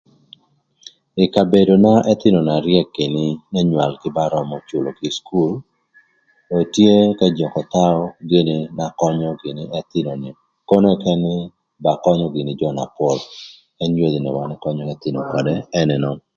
Ï 1.23 1.25
kabedona 1.33 1.91
n'ëthïnö 2.03 2.39
na 2.47 2.55
ryëk 2.65 2.87
gïnï 2.95 3.25
n'ëywölgï 3.51 4.09
ba 4.15 4.23
römö 4.33 4.55
cülögï 4.67 5.05
ï 5.09 5.15
cukul 5.15 5.51
etye 6.59 6.91
k'ëjököthaü 7.17 7.97
gïnï 8.29 8.57
na 8.77 8.85
könyö 8.99 9.29
gïnï 9.41 9.63
ëthïnö 9.79 10.11
ni 10.21 10.29
kono 10.69 10.89
këkën 10.93 11.19
nï 11.25 11.35
ba 11.83 11.93
könyö 12.05 12.25
gïnï 12.35 12.57
jö 12.59 12.69
na 12.77 12.85
pol. 12.97 13.17
Ën 13.83 13.91
yodhi 13.99 14.19
na 14.21 14.29
wan 14.35 14.55
ëkönyö 14.55 14.83
k'ëthïnö 14.89 15.19
ködë 15.31 15.53
ën 15.79 15.89
ënön. 15.97 16.17